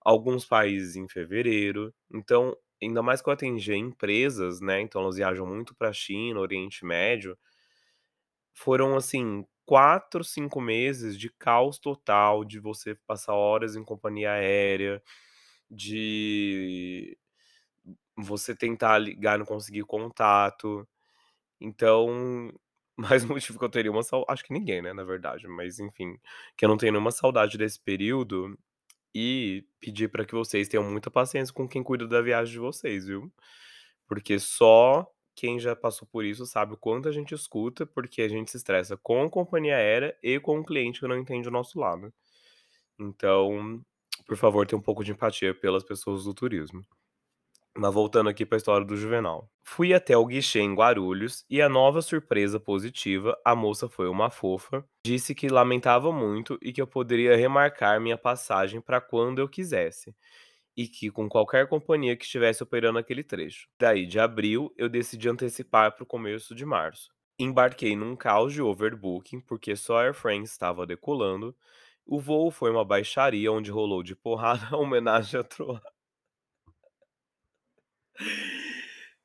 alguns 0.00 0.44
países 0.44 0.96
em 0.96 1.08
fevereiro. 1.08 1.94
Então, 2.12 2.56
ainda 2.82 3.02
mais 3.02 3.22
que 3.22 3.28
eu 3.28 3.32
atendia 3.34 3.76
empresas, 3.76 4.60
né, 4.60 4.80
então 4.80 5.02
elas 5.02 5.16
viajam 5.16 5.46
muito 5.46 5.74
pra 5.76 5.92
China, 5.92 6.40
Oriente 6.40 6.84
Médio, 6.84 7.38
foram 8.54 8.96
assim 8.96 9.44
4, 9.66 10.24
5 10.24 10.60
meses 10.60 11.18
de 11.18 11.30
caos 11.30 11.78
total, 11.78 12.44
de 12.44 12.58
você 12.58 12.94
passar 13.06 13.34
horas 13.34 13.76
em 13.76 13.84
companhia 13.84 14.32
aérea, 14.32 15.02
de 15.70 17.18
você 18.16 18.54
tentar 18.54 18.98
ligar 18.98 19.38
não 19.38 19.46
conseguir 19.46 19.84
contato. 19.84 20.86
Então, 21.60 22.52
mais 22.98 23.24
motivo 23.24 23.58
que 23.58 23.64
eu 23.64 23.68
teria 23.70 23.90
uma 23.90 24.02
sau 24.02 24.24
acho 24.28 24.44
que 24.44 24.52
ninguém, 24.52 24.82
né, 24.82 24.92
na 24.92 25.04
verdade, 25.04 25.46
mas 25.46 25.78
enfim, 25.78 26.18
que 26.56 26.64
eu 26.64 26.68
não 26.68 26.76
tenho 26.76 26.92
nenhuma 26.92 27.12
saudade 27.12 27.56
desse 27.56 27.80
período 27.80 28.58
e 29.14 29.64
pedir 29.80 30.08
para 30.08 30.24
que 30.24 30.34
vocês 30.34 30.68
tenham 30.68 30.84
muita 30.84 31.10
paciência 31.10 31.54
com 31.54 31.68
quem 31.68 31.82
cuida 31.82 32.06
da 32.06 32.20
viagem 32.20 32.52
de 32.52 32.58
vocês, 32.58 33.06
viu. 33.06 33.32
Porque 34.06 34.38
só 34.38 35.06
quem 35.34 35.58
já 35.58 35.76
passou 35.76 36.06
por 36.08 36.24
isso 36.24 36.44
sabe 36.46 36.74
o 36.74 36.76
quanto 36.76 37.08
a 37.08 37.12
gente 37.12 37.34
escuta, 37.34 37.86
porque 37.86 38.22
a 38.22 38.28
gente 38.28 38.50
se 38.50 38.56
estressa 38.56 38.96
com 38.96 39.22
a 39.22 39.30
companhia 39.30 39.76
aérea 39.76 40.16
e 40.22 40.40
com 40.40 40.58
o 40.58 40.64
cliente 40.64 41.00
que 41.00 41.06
não 41.06 41.16
entende 41.16 41.48
o 41.48 41.52
nosso 41.52 41.78
lado. 41.78 42.12
Então, 42.98 43.80
por 44.26 44.36
favor, 44.36 44.66
tenha 44.66 44.78
um 44.78 44.82
pouco 44.82 45.04
de 45.04 45.12
empatia 45.12 45.54
pelas 45.54 45.84
pessoas 45.84 46.24
do 46.24 46.34
turismo. 46.34 46.84
Mas 47.80 47.94
voltando 47.94 48.28
aqui 48.28 48.44
para 48.44 48.56
a 48.56 48.58
história 48.58 48.84
do 48.84 48.96
Juvenal. 48.96 49.48
Fui 49.62 49.94
até 49.94 50.16
o 50.16 50.26
guichê 50.26 50.58
em 50.58 50.74
Guarulhos 50.74 51.44
e 51.48 51.62
a 51.62 51.68
nova 51.68 52.02
surpresa 52.02 52.58
positiva, 52.58 53.38
a 53.44 53.54
moça 53.54 53.88
foi 53.88 54.08
uma 54.08 54.30
fofa, 54.30 54.84
disse 55.06 55.32
que 55.32 55.46
lamentava 55.48 56.10
muito 56.10 56.58
e 56.60 56.72
que 56.72 56.82
eu 56.82 56.88
poderia 56.88 57.36
remarcar 57.36 58.00
minha 58.00 58.18
passagem 58.18 58.80
para 58.80 59.00
quando 59.00 59.38
eu 59.38 59.48
quisesse, 59.48 60.12
e 60.76 60.88
que 60.88 61.08
com 61.08 61.28
qualquer 61.28 61.68
companhia 61.68 62.16
que 62.16 62.24
estivesse 62.24 62.64
operando 62.64 62.98
aquele 62.98 63.22
trecho. 63.22 63.68
Daí 63.78 64.06
de 64.06 64.18
abril, 64.18 64.74
eu 64.76 64.88
decidi 64.88 65.28
antecipar 65.28 65.94
para 65.94 66.02
o 66.02 66.06
começo 66.06 66.56
de 66.56 66.64
março. 66.64 67.10
Embarquei 67.38 67.94
num 67.94 68.16
caos 68.16 68.52
de 68.52 68.60
overbooking, 68.60 69.38
porque 69.40 69.76
só 69.76 69.98
Air 70.00 70.14
France 70.14 70.50
estava 70.50 70.84
decolando. 70.84 71.56
O 72.04 72.18
voo 72.18 72.50
foi 72.50 72.72
uma 72.72 72.84
baixaria 72.84 73.52
onde 73.52 73.70
rolou 73.70 74.02
de 74.02 74.16
porrada 74.16 74.66
a 74.72 74.76
homenagem 74.78 75.38
a 75.38 75.44
Troa. 75.44 75.80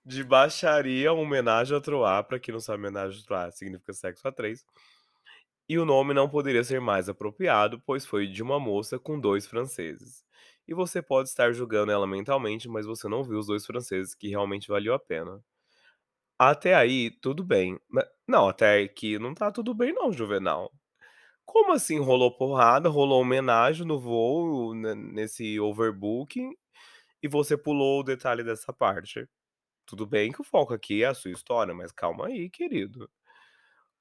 De 0.06 0.24
baixaria, 0.24 1.14
homenagem 1.14 1.78
a 1.78 1.82
Troá, 1.82 2.22
pra 2.24 2.40
quem 2.40 2.54
não 2.54 2.60
sabe, 2.60 2.80
homenagem 2.80 3.22
a 3.22 3.26
Troá 3.26 3.52
significa 3.52 3.94
sexo 3.94 4.28
a 4.28 4.32
3. 4.32 4.66
E 5.68 5.78
o 5.80 5.86
nome 5.86 6.14
não 6.14 6.30
poderia 6.30 6.64
ser 6.64 6.80
mais 6.82 7.08
apropriado, 7.10 7.82
pois 7.86 8.06
foi 8.06 8.28
de 8.28 8.44
uma 8.44 8.60
moça 8.60 9.00
com 9.00 9.20
dois 9.20 9.48
franceses. 9.48 10.24
E 10.68 10.74
você 10.74 11.02
pode 11.02 11.30
estar 11.30 11.52
julgando 11.54 11.92
ela 11.92 12.08
mentalmente, 12.08 12.68
mas 12.70 12.86
você 12.86 13.08
não 13.08 13.24
viu 13.24 13.40
os 13.40 13.48
dois 13.48 13.66
franceses, 13.66 14.14
que 14.16 14.30
realmente 14.30 14.68
valeu 14.68 14.94
a 14.94 15.00
pena. 15.00 15.44
Até 16.40 16.76
aí, 16.76 17.12
tudo 17.12 17.44
bem. 17.44 17.80
Não, 18.28 18.48
até 18.50 18.82
aqui 18.82 19.18
não 19.20 19.34
tá 19.34 19.52
tudo 19.52 19.74
bem 19.74 19.94
não, 19.94 20.12
Juvenal. 20.12 20.72
Como 21.46 21.74
assim 21.74 22.00
rolou 22.00 22.32
porrada, 22.36 22.90
rolou 22.90 23.22
homenagem 23.22 23.86
no 23.88 24.00
voo, 24.00 24.74
ne 24.76 24.96
nesse 24.96 25.60
overbooking, 25.60 26.52
e 27.24 27.28
você 27.30 27.58
pulou 27.58 28.02
o 28.02 28.04
detalhe 28.04 28.44
dessa 28.44 28.74
parte? 28.74 29.28
Tudo 29.86 30.06
bem 30.06 30.32
que 30.32 30.42
o 30.42 30.44
foco 30.44 30.74
aqui 30.74 31.04
é 31.04 31.08
a 31.08 31.14
sua 31.14 31.32
história, 31.32 31.74
mas 31.74 31.92
calma 31.92 32.28
aí, 32.28 32.50
querido. 32.50 33.10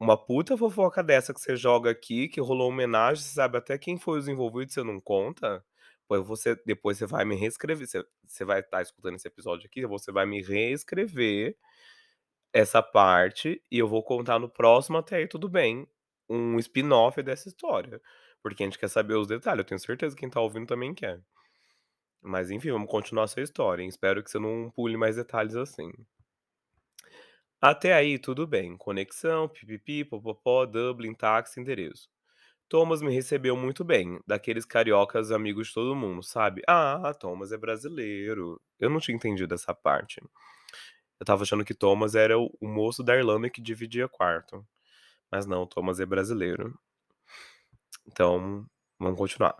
Uma 0.00 0.16
puta 0.16 0.56
fofoca 0.56 1.02
dessa 1.02 1.32
que 1.32 1.40
você 1.40 1.56
joga 1.56 1.90
aqui, 1.90 2.28
que 2.28 2.40
rolou 2.40 2.68
homenagem, 2.70 3.22
você 3.22 3.34
sabe 3.34 3.58
até 3.58 3.78
quem 3.78 3.98
foi 3.98 4.18
os 4.18 4.28
envolvidos, 4.28 4.74
você 4.74 4.82
não 4.82 5.00
conta? 5.00 5.64
Pois 6.08 6.26
você 6.26 6.56
depois 6.66 6.98
você 6.98 7.06
vai 7.06 7.24
me 7.24 7.36
reescrever, 7.36 7.86
você 7.86 8.04
você 8.26 8.44
vai 8.44 8.60
estar 8.60 8.82
escutando 8.82 9.16
esse 9.16 9.28
episódio 9.28 9.66
aqui, 9.66 9.86
você 9.86 10.10
vai 10.12 10.26
me 10.26 10.42
reescrever 10.42 11.56
essa 12.52 12.82
parte 12.82 13.62
e 13.70 13.78
eu 13.78 13.88
vou 13.88 14.02
contar 14.02 14.38
no 14.38 14.48
próximo 14.48 14.98
até 14.98 15.16
aí 15.16 15.28
tudo 15.28 15.48
bem, 15.48 15.86
um 16.28 16.58
spin-off 16.58 17.22
dessa 17.22 17.48
história, 17.48 18.00
porque 18.42 18.62
a 18.62 18.66
gente 18.66 18.78
quer 18.78 18.88
saber 18.88 19.14
os 19.14 19.26
detalhes, 19.28 19.60
eu 19.60 19.64
tenho 19.64 19.78
certeza 19.80 20.14
que 20.16 20.20
quem 20.20 20.30
tá 20.30 20.40
ouvindo 20.40 20.66
também 20.66 20.94
quer. 20.94 21.20
Mas 22.22 22.50
enfim, 22.50 22.70
vamos 22.70 22.88
continuar 22.90 23.24
essa 23.24 23.40
história, 23.40 23.82
hein, 23.82 23.88
espero 23.88 24.22
que 24.22 24.30
você 24.30 24.38
não 24.38 24.70
pule 24.70 24.96
mais 24.96 25.16
detalhes 25.16 25.56
assim. 25.56 25.90
Até 27.60 27.92
aí 27.94 28.18
tudo 28.18 28.46
bem, 28.46 28.76
conexão, 28.76 29.48
pi-pi-pi, 29.48 30.04
pó-pó-pó, 30.04 30.66
Dublin, 30.66 31.14
táxi, 31.14 31.60
endereço. 31.60 32.08
Thomas 32.68 33.02
me 33.02 33.12
recebeu 33.14 33.56
muito 33.56 33.84
bem, 33.84 34.20
daqueles 34.26 34.64
cariocas 34.66 35.32
amigos 35.32 35.68
de 35.68 35.74
todo 35.74 35.94
mundo, 35.96 36.22
sabe. 36.22 36.62
"Ah, 36.68 37.14
Thomas 37.20 37.52
é 37.52 37.58
brasileiro". 37.58 38.60
Eu 38.80 38.90
não 38.90 39.00
tinha 39.00 39.16
entendido 39.16 39.54
essa 39.54 39.74
parte. 39.74 40.20
Eu 40.20 41.24
estava 41.24 41.42
achando 41.44 41.64
que 41.64 41.74
Thomas 41.74 42.14
era 42.16 42.38
o 42.38 42.50
o 42.60 42.68
moço 42.68 43.02
da 43.04 43.16
Irlanda 43.16 43.50
que 43.50 43.62
dividia 43.62 44.08
quarto, 44.08 44.66
mas 45.32 45.46
não, 45.46 45.66
Thomas 45.66 46.00
é 46.00 46.06
brasileiro. 46.06 46.78
Então, 48.06 48.66
vamos 48.98 49.18
continuar. 49.18 49.56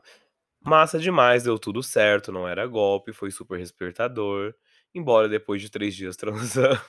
Massa 0.64 0.99
demais, 0.99 1.42
deu 1.45 1.59
tudo 1.59 1.83
certo, 1.83 2.31
não 2.33 2.47
era 2.47 2.66
golpe, 2.66 3.12
foi 3.12 3.31
super 3.31 3.59
respeitador, 3.59 4.54
embora 4.95 5.28
depois 5.28 5.61
de 5.61 5.71
3 5.71 5.95
dias 5.95 6.16
transamos. 6.19 6.83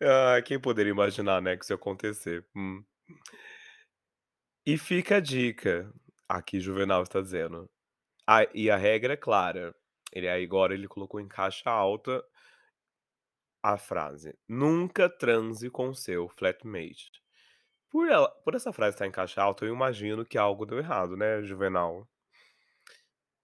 Ai, 0.00 0.42
quem 0.42 0.58
poderia 0.60 0.90
imaginar, 0.90 1.40
né, 1.42 1.56
que 1.56 1.64
isso 1.64 1.72
ia 1.72 1.76
acontecer? 1.76 2.44
Hum. 2.54 2.84
E 4.66 4.76
fica 4.78 5.16
a 5.16 5.20
dica, 5.20 5.92
aqui 6.28 6.60
Juvenal 6.60 7.02
está 7.02 7.20
dizendo. 7.20 7.68
Ah, 8.26 8.46
e 8.54 8.70
a 8.70 8.76
regra 8.76 9.14
é 9.14 9.16
clara, 9.18 9.74
ele 10.12 10.28
agora 10.28 10.74
ele 10.74 10.88
colocou 10.88 11.20
em 11.20 11.28
caixa 11.28 11.70
alta 11.70 12.24
a 13.60 13.76
frase: 13.76 14.38
"Nunca 14.48 15.08
transe 15.10 15.68
com 15.68 15.92
seu 15.92 16.28
flatmate". 16.28 17.10
Por 17.92 18.08
ela 18.08 18.28
por 18.42 18.56
essa 18.56 18.72
frase 18.72 18.96
estar 18.96 19.06
em 19.06 19.12
caixa 19.12 19.40
alta, 19.40 19.64
eu 19.64 19.72
imagino 19.72 20.24
que 20.24 20.36
algo 20.36 20.66
deu 20.66 20.78
errado, 20.78 21.16
né, 21.16 21.42
Juvenal? 21.42 22.08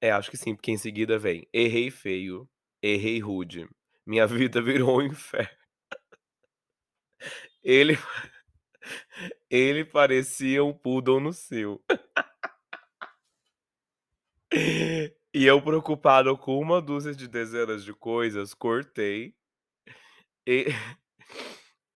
É, 0.00 0.10
acho 0.10 0.30
que 0.30 0.36
sim, 0.36 0.54
porque 0.54 0.70
em 0.72 0.76
seguida 0.78 1.18
vem: 1.18 1.46
"Errei 1.52 1.90
feio, 1.90 2.48
errei 2.82 3.18
rude, 3.20 3.68
minha 4.06 4.26
vida 4.26 4.60
virou 4.62 4.98
um 4.98 5.02
inferno". 5.02 5.48
Ele 7.62 7.96
Ele 9.50 9.84
parecia 9.84 10.64
um 10.64 10.72
poodle 10.72 11.20
no 11.20 11.32
cio. 11.32 11.80
E 15.34 15.44
eu 15.46 15.60
preocupado 15.62 16.36
com 16.36 16.58
uma 16.58 16.80
dúzia 16.80 17.14
de 17.14 17.28
dezenas 17.28 17.84
de 17.84 17.92
coisas, 17.94 18.54
cortei. 18.54 19.34
E 20.46 20.66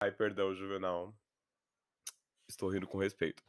ai, 0.01 0.11
perdão, 0.11 0.53
Juvenal. 0.53 1.15
Estou 2.49 2.69
rindo 2.69 2.87
com 2.87 2.97
respeito. 2.97 3.43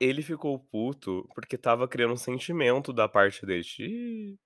Ele 0.00 0.22
ficou 0.22 0.58
puto, 0.58 1.28
porque 1.34 1.56
estava 1.56 1.88
criando 1.88 2.14
um 2.14 2.16
sentimento 2.16 2.92
da 2.92 3.08
parte 3.08 3.46
dele. 3.46 4.38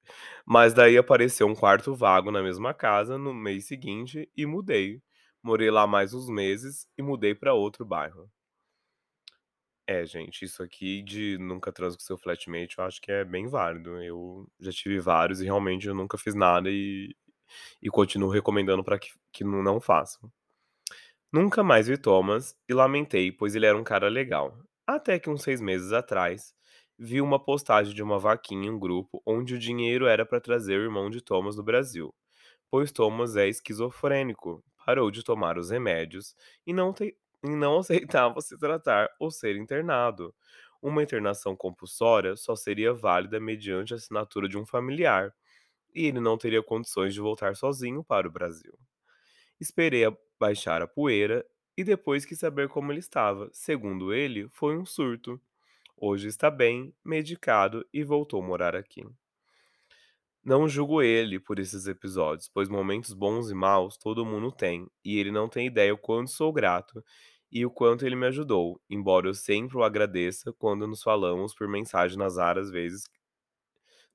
Mas 0.46 0.74
daí 0.74 0.96
apareceu 0.98 1.46
um 1.46 1.54
quarto 1.54 1.94
vago 1.94 2.30
na 2.30 2.42
mesma 2.42 2.74
casa 2.74 3.18
no 3.18 3.34
mês 3.34 3.66
seguinte 3.66 4.30
e 4.36 4.46
mudei. 4.46 5.02
Morei 5.42 5.70
lá 5.70 5.86
mais 5.86 6.14
uns 6.14 6.28
meses 6.28 6.86
e 6.98 7.02
mudei 7.02 7.34
para 7.34 7.54
outro 7.54 7.84
bairro. 7.84 8.30
É, 9.86 10.06
gente, 10.06 10.44
isso 10.44 10.62
aqui 10.62 11.02
de 11.02 11.36
nunca 11.38 11.72
transo 11.72 11.96
com 11.98 12.04
seu 12.04 12.16
flatmate, 12.16 12.78
eu 12.78 12.84
acho 12.84 13.00
que 13.00 13.10
é 13.10 13.24
bem 13.24 13.48
válido. 13.48 14.00
Eu 14.02 14.46
já 14.60 14.70
tive 14.72 15.00
vários 15.00 15.40
e 15.40 15.44
realmente 15.44 15.88
eu 15.88 15.94
nunca 15.94 16.16
fiz 16.18 16.34
nada 16.34 16.70
e 16.70 17.14
e 17.82 17.90
continuo 17.90 18.30
recomendando 18.30 18.84
para 18.84 18.98
que 18.98 19.10
que 19.32 19.44
não 19.44 19.80
façam. 19.80 20.32
Nunca 21.32 21.62
mais 21.62 21.86
vi 21.86 21.96
Thomas 21.96 22.56
e 22.68 22.74
lamentei, 22.74 23.30
pois 23.30 23.54
ele 23.54 23.66
era 23.66 23.76
um 23.78 23.84
cara 23.84 24.08
legal. 24.08 24.58
Até 24.86 25.18
que 25.18 25.30
uns 25.30 25.42
6 25.42 25.60
meses 25.60 25.92
atrás, 25.92 26.54
vi 26.98 27.20
uma 27.20 27.42
postagem 27.42 27.94
de 27.94 28.02
uma 28.02 28.18
vaquinha 28.18 28.66
em 28.66 28.70
um 28.70 28.78
grupo 28.78 29.22
onde 29.26 29.54
o 29.54 29.58
dinheiro 29.58 30.06
era 30.06 30.26
para 30.26 30.40
trazer 30.40 30.78
o 30.78 30.82
irmão 30.82 31.08
de 31.08 31.20
Thomas 31.22 31.54
do 31.56 31.62
Brasil, 31.62 32.12
pois 32.70 32.92
Thomas 32.92 33.36
é 33.36 33.48
esquizofrênico, 33.48 34.64
parou 34.86 35.10
de 35.10 35.24
tomar 35.24 35.58
os 35.58 35.70
remédios 35.70 36.34
e 36.66 36.72
não, 36.72 36.92
te- 36.92 37.16
e 37.44 37.50
não 37.50 37.78
aceitava 37.80 38.40
se 38.40 38.58
tratar 38.58 39.08
ou 39.20 39.30
ser 39.30 39.56
internado. 39.56 40.34
Uma 40.82 41.02
internação 41.02 41.56
compulsória 41.56 42.36
só 42.36 42.56
seria 42.56 42.94
válida 42.94 43.40
mediante 43.40 43.94
a 43.94 43.96
assinatura 43.96 44.48
de 44.48 44.58
um 44.58 44.66
familiar, 44.66 45.34
e 45.94 46.06
ele 46.06 46.20
não 46.20 46.38
teria 46.38 46.62
condições 46.62 47.14
de 47.14 47.20
voltar 47.20 47.56
sozinho 47.56 48.04
para 48.04 48.28
o 48.28 48.32
Brasil. 48.32 48.74
Esperei 49.60 50.04
a 50.04 50.12
baixar 50.40 50.80
a 50.80 50.88
poeira 50.88 51.46
e 51.76 51.84
depois 51.84 52.24
quis 52.24 52.38
saber 52.38 52.68
como 52.68 52.90
ele 52.90 52.98
estava. 52.98 53.50
Segundo 53.52 54.12
ele, 54.12 54.48
foi 54.48 54.76
um 54.76 54.86
surto. 54.86 55.40
Hoje 55.96 56.28
está 56.28 56.50
bem, 56.50 56.94
medicado 57.04 57.86
e 57.92 58.02
voltou 58.02 58.42
a 58.42 58.46
morar 58.46 58.74
aqui. 58.74 59.04
Não 60.42 60.66
julgo 60.66 61.02
ele 61.02 61.38
por 61.38 61.58
esses 61.58 61.86
episódios, 61.86 62.48
pois 62.48 62.70
momentos 62.70 63.12
bons 63.12 63.50
e 63.50 63.54
maus 63.54 63.98
todo 63.98 64.24
mundo 64.24 64.50
tem, 64.50 64.90
e 65.04 65.18
ele 65.18 65.30
não 65.30 65.46
tem 65.50 65.66
ideia 65.66 65.92
o 65.92 65.98
quanto 65.98 66.30
sou 66.30 66.50
grato 66.50 67.04
e 67.52 67.66
o 67.66 67.70
quanto 67.70 68.06
ele 68.06 68.16
me 68.16 68.26
ajudou, 68.26 68.80
embora 68.88 69.28
eu 69.28 69.34
sempre 69.34 69.76
o 69.76 69.82
agradeça 69.82 70.52
quando 70.54 70.86
nos 70.86 71.02
falamos 71.02 71.54
por 71.54 71.68
mensagem 71.68 72.16
nas 72.16 72.38
raras 72.38 72.70
vezes, 72.70 73.04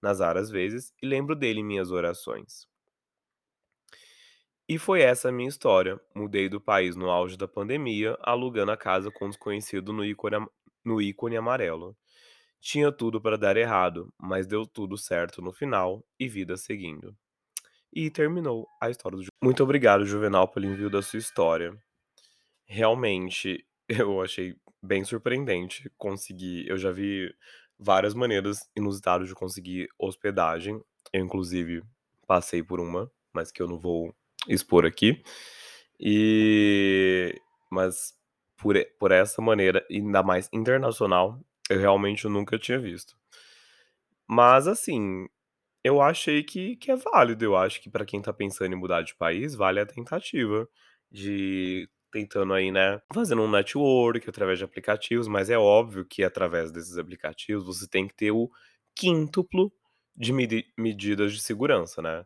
nas 0.01 0.19
raras 0.19 0.49
vezes 0.49 0.91
e 1.01 1.05
lembro 1.05 1.35
dele 1.35 1.59
em 1.59 1.65
minhas 1.65 1.91
orações. 1.91 2.67
E 4.67 4.79
foi 4.79 5.01
essa 5.01 5.29
a 5.29 5.31
minha 5.31 5.47
história. 5.47 5.99
Mudei 6.15 6.49
do 6.49 6.59
país 6.59 6.95
no 6.95 7.09
auge 7.09 7.37
da 7.37 7.47
pandemia, 7.47 8.17
alugando 8.21 8.71
a 8.71 8.77
casa 8.77 9.11
com 9.11 9.25
um 9.25 9.29
desconhecido 9.29 9.93
no 9.93 10.03
ícone, 10.03 10.47
no 10.83 10.99
ícone 10.99 11.37
amarelo. 11.37 11.95
Tinha 12.59 12.91
tudo 12.91 13.21
para 13.21 13.37
dar 13.37 13.57
errado, 13.57 14.11
mas 14.19 14.47
deu 14.47 14.65
tudo 14.65 14.97
certo 14.97 15.39
no 15.39 15.53
final 15.53 16.03
e 16.19 16.27
vida 16.27 16.57
seguindo. 16.57 17.15
E 17.93 18.09
terminou 18.09 18.67
a 18.81 18.89
história 18.89 19.15
do 19.15 19.23
Ju. 19.23 19.29
Muito 19.43 19.61
obrigado, 19.61 20.03
Juvenal, 20.03 20.47
pelo 20.47 20.65
envio 20.65 20.89
da 20.89 21.01
sua 21.03 21.19
história. 21.19 21.77
Realmente, 22.65 23.63
eu 23.87 24.19
achei 24.19 24.55
bem 24.81 25.03
surpreendente 25.03 25.91
conseguir. 25.95 26.67
Eu 26.67 26.79
já 26.79 26.91
vi 26.91 27.31
várias 27.77 28.15
maneiras 28.15 28.67
inusitadas 28.75 29.27
de 29.27 29.35
conseguir 29.35 29.87
hospedagem. 29.99 30.81
Eu, 31.13 31.23
inclusive, 31.23 31.83
passei 32.25 32.63
por 32.63 32.79
uma, 32.79 33.11
mas 33.31 33.51
que 33.51 33.61
eu 33.61 33.67
não 33.67 33.77
vou 33.77 34.15
expor 34.47 34.85
aqui. 34.85 35.21
E. 35.99 37.39
Mas 37.71 38.13
por, 38.57 38.75
por 38.99 39.11
essa 39.11 39.41
maneira, 39.41 39.85
ainda 39.91 40.23
mais 40.23 40.49
internacional, 40.53 41.39
eu 41.69 41.79
realmente 41.79 42.27
nunca 42.27 42.57
tinha 42.59 42.79
visto. 42.79 43.15
Mas, 44.27 44.67
assim, 44.67 45.27
eu 45.83 46.01
achei 46.01 46.43
que 46.43 46.75
que 46.77 46.91
é 46.91 46.95
válido, 46.97 47.45
eu 47.45 47.55
acho 47.57 47.81
que 47.81 47.89
pra 47.89 48.05
quem 48.05 48.21
tá 48.21 48.33
pensando 48.33 48.73
em 48.73 48.77
mudar 48.77 49.01
de 49.03 49.15
país, 49.15 49.55
vale 49.55 49.79
a 49.79 49.85
tentativa 49.85 50.67
de 51.11 51.89
tentando 52.11 52.53
aí, 52.53 52.71
né, 52.71 53.01
fazendo 53.13 53.41
um 53.43 53.51
network 53.51 54.29
através 54.29 54.59
de 54.59 54.65
aplicativos, 54.65 55.27
mas 55.27 55.49
é 55.49 55.57
óbvio 55.59 56.05
que 56.05 56.23
através 56.23 56.71
desses 56.71 56.97
aplicativos 56.97 57.65
você 57.67 57.87
tem 57.89 58.07
que 58.07 58.15
ter 58.15 58.31
o 58.31 58.49
quíntuplo 58.95 59.71
de 60.15 60.33
medi 60.33 60.65
medidas 60.77 61.33
de 61.33 61.41
segurança, 61.41 62.01
né. 62.01 62.25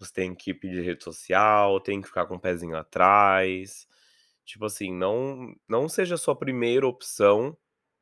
Você 0.00 0.12
tem 0.14 0.34
que 0.34 0.54
pedir 0.54 0.82
rede 0.82 1.04
social, 1.04 1.80
tem 1.80 2.00
que 2.02 2.08
ficar 2.08 2.26
com 2.26 2.36
o 2.36 2.40
pezinho 2.40 2.76
atrás, 2.76 3.88
tipo 4.44 4.66
assim, 4.66 4.92
não 4.94 5.54
não 5.68 5.88
seja 5.88 6.16
a 6.16 6.18
sua 6.18 6.36
primeira 6.36 6.86
opção 6.88 7.56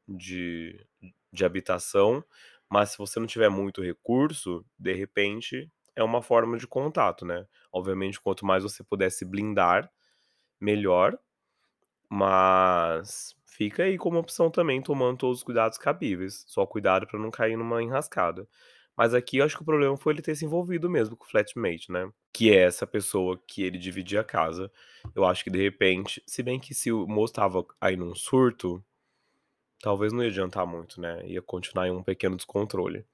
de 0.09 0.87
de 1.33 1.45
habitação, 1.45 2.25
mas 2.71 2.91
se 2.93 2.99
você 2.99 3.21
não 3.21 3.27
tiver 3.29 3.51
muito 3.51 3.83
recurso, 3.83 4.65
de 4.79 4.95
repente, 4.95 5.71
é 5.97 6.03
uma 6.05 6.23
forma 6.23 6.57
de 6.59 6.67
contato, 6.69 7.27
né. 7.27 7.47
Obviamente, 7.73 8.21
quanto 8.21 8.47
mais 8.47 8.63
você 8.65 8.83
puder 8.85 9.11
se 9.13 9.25
blindar, 9.27 9.91
melhor, 10.61 11.19
mas 12.11 13.35
fica 13.47 13.85
aí 13.85 13.99
como 13.99 14.19
opção 14.19 14.51
também, 14.51 14.83
tomando 14.83 15.19
todos 15.19 15.39
os 15.39 15.45
cuidados 15.45 15.79
cabíveis. 15.79 16.45
Só 16.49 16.67
cuidado 16.67 17.07
pra 17.07 17.19
não 17.21 17.31
cair 17.31 17.57
numa 17.57 17.83
enrascada. 17.83 18.49
Mas 18.99 19.15
aqui 19.15 19.37
eu 19.37 19.45
acho 19.45 19.55
que 19.55 19.63
o 19.63 19.65
problema 19.65 19.97
foi 19.97 20.13
ele 20.13 20.23
ter 20.23 20.35
se 20.35 20.45
envolvido 20.45 20.91
mesmo 20.91 21.17
com 21.17 21.25
o 21.25 21.29
flatmate, 21.29 21.93
né, 21.93 22.11
que 22.33 22.51
é 22.51 22.63
essa 22.65 22.85
pessoa 22.85 23.41
que 23.47 23.63
ele 23.63 23.79
dividia 23.79 24.23
a 24.23 24.25
casa. 24.25 24.73
Eu 25.15 25.25
acho 25.25 25.45
que 25.45 25.51
de 25.51 25.63
repente 25.63 26.21
se 26.27 26.43
bem 26.43 26.59
que 26.59 26.75
se 26.75 26.91
o 26.91 27.07
moço 27.07 27.31
estava 27.31 27.65
aí 27.81 27.97
num 27.97 28.13
surto, 28.13 28.85
talvez 29.81 30.13
não 30.13 30.25
ia 30.25 30.31
adiantar 30.31 30.67
muito, 30.67 31.01
né, 31.01 31.25
ia 31.25 31.41
continuar 31.41 31.87
em 31.87 31.93
um 31.93 32.03
pequeno 32.03 32.35
descontrole. 32.35 33.07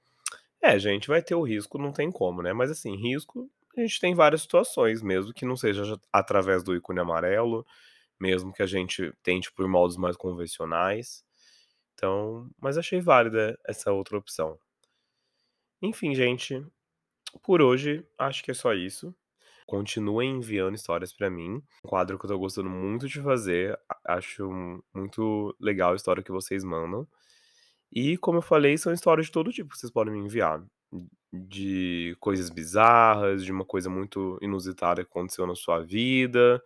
É, 0.59 0.79
gente, 0.79 1.07
vai 1.07 1.21
ter 1.21 1.35
o 1.35 1.43
risco, 1.43 1.77
não 1.77 1.91
tem 1.91 2.11
como, 2.11 2.41
né, 2.41 2.51
mas 2.51 2.71
assim, 2.71 2.95
risco, 2.95 3.47
a 3.77 3.81
gente 3.81 3.99
tem 3.99 4.15
várias 4.15 4.41
situações, 4.41 5.03
mesmo 5.03 5.33
que 5.35 5.45
não 5.45 5.55
seja 5.55 5.99
através 6.11 6.63
do 6.63 6.75
ícone 6.75 6.99
amarelo, 6.99 7.63
mesmo 8.19 8.51
que 8.51 8.63
a 8.63 8.67
gente 8.67 9.13
tente 9.21 9.51
por 9.51 9.67
modos 9.67 9.97
mais 9.97 10.17
convencionais. 10.17 11.23
Então, 11.93 12.49
mas 12.59 12.75
achei 12.75 12.99
válida 13.01 13.59
essa 13.67 13.91
outra 13.91 14.17
opção. 14.17 14.57
Enfim, 15.81 16.15
gente, 16.15 16.65
por 17.43 17.61
hoje 17.61 18.05
acho 18.17 18.43
que 18.43 18.51
é 18.51 18.53
só 18.53 18.73
isso. 18.73 19.13
Continuem 19.67 20.37
enviando 20.37 20.75
histórias 20.75 21.11
pra 21.11 21.29
mim, 21.29 21.61
um 21.83 21.89
quadro 21.89 22.19
que 22.19 22.25
eu 22.25 22.29
tô 22.29 22.37
gostando 22.37 22.69
muito 22.69 23.07
de 23.07 23.21
fazer, 23.21 23.77
acho 24.05 24.81
muito 24.93 25.55
legal 25.59 25.93
a 25.93 25.95
história 25.95 26.23
que 26.23 26.31
vocês 26.31 26.63
mandam. 26.63 27.07
E 27.91 28.17
como 28.17 28.37
eu 28.39 28.43
falei, 28.43 28.77
são 28.77 28.93
histórias 28.93 29.27
de 29.27 29.31
todo 29.31 29.51
tipo 29.51 29.71
que 29.71 29.77
vocês 29.79 29.91
podem 29.91 30.13
me 30.13 30.19
enviar. 30.19 30.63
De 31.33 32.15
coisas 32.19 32.49
bizarras, 32.49 33.43
de 33.43 33.51
uma 33.51 33.65
coisa 33.65 33.89
muito 33.89 34.37
inusitada 34.41 35.03
que 35.03 35.09
aconteceu 35.09 35.47
na 35.47 35.55
sua 35.55 35.79
vida, 35.81 36.61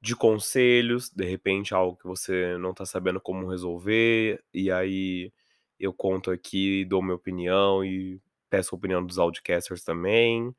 de 0.00 0.16
conselhos, 0.16 1.10
de 1.10 1.24
repente 1.24 1.74
algo 1.74 1.96
que 1.96 2.06
você 2.06 2.58
não 2.58 2.74
tá 2.74 2.84
sabendo 2.84 3.20
como 3.20 3.48
resolver, 3.48 4.42
e 4.52 4.70
aí 4.70 5.32
eu 5.78 5.92
conto 5.92 6.30
aqui, 6.30 6.84
dou 6.84 7.02
minha 7.02 7.14
opinião 7.14 7.84
e 7.84 8.20
peço 8.50 8.74
a 8.74 8.78
opinião 8.78 9.04
dos 9.04 9.18
audiocasters 9.18 9.82
também. 9.82 10.54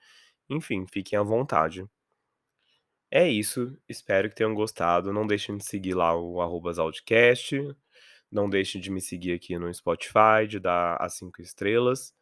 Enfim, 0.50 0.86
fiquem 0.88 1.18
à 1.18 1.24
vontade. 1.24 1.86
É 3.12 3.28
isso, 3.28 3.76
espero 3.88 4.30
que 4.30 4.36
tenham 4.36 4.54
gostado. 4.54 5.12
Não 5.12 5.26
deixem 5.26 5.58
de 5.58 5.66
seguir 5.66 5.96
lá 5.96 6.16
o 6.16 6.42
arroba 6.42 6.72
Não 8.32 8.50
deixem 8.50 8.80
de 8.80 8.92
me 8.92 9.02
seguir 9.02 9.34
aqui 9.34 9.58
no 9.58 9.74
Spotify, 9.74 10.48
de 10.48 10.60
dar 10.60 10.96
as 11.02 11.16
cinco 11.16 11.42
estrelas. 11.42 12.14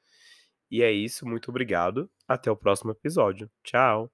E 0.71 0.81
é 0.81 0.91
isso, 0.91 1.25
muito 1.25 1.49
obrigado. 1.49 2.09
Até 2.27 2.51
o 2.51 2.55
próximo 2.55 2.91
episódio. 2.91 3.49
Tchau! 3.63 4.11